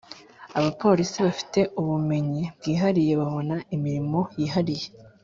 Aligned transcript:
Abapolisi 0.57 1.17
bafite 1.27 1.59
ubumenyi 1.79 2.43
bwihariye 2.57 3.13
babona 3.21 3.55
imirimo 3.75 4.19
yihariye 4.39 4.87